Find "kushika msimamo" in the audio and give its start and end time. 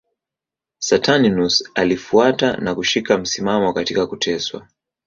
2.75-3.73